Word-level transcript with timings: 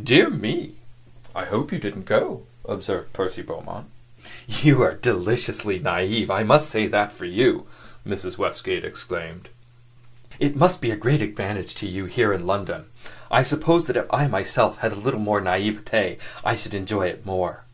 "Dear 0.00 0.30
me! 0.30 0.76
I 1.34 1.46
hope 1.46 1.72
you 1.72 1.80
didn't 1.80 2.04
go," 2.04 2.44
observed 2.64 3.12
Percy 3.12 3.42
Beaumont. 3.42 3.88
"You 4.46 4.82
are 4.82 4.94
deliciously 4.94 5.80
naive, 5.80 6.30
I 6.30 6.44
must 6.44 6.70
say 6.70 6.86
that 6.86 7.12
for 7.12 7.24
you!" 7.24 7.66
Mrs. 8.06 8.38
Westgate 8.38 8.84
exclaimed. 8.84 9.48
"It 10.38 10.54
must 10.54 10.80
be 10.80 10.92
a 10.92 10.96
great 10.96 11.20
advantage 11.22 11.74
to 11.74 11.88
you 11.88 12.04
here 12.04 12.32
in 12.32 12.46
London. 12.46 12.84
I 13.32 13.42
suppose 13.42 13.86
that 13.88 13.96
if 13.96 14.06
I 14.14 14.28
myself 14.28 14.78
had 14.78 14.92
a 14.92 14.94
little 14.94 15.18
more 15.18 15.40
naivete, 15.40 16.18
I 16.44 16.54
should 16.54 16.74
enjoy 16.74 17.08
it 17.08 17.26
more. 17.26 17.64